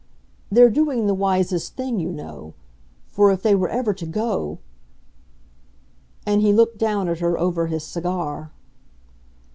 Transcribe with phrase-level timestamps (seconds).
[0.49, 2.55] "They're doing the wisest thing, you know.
[3.05, 4.57] For if they were ever to go!"
[6.25, 8.51] And he looked down at her over his cigar.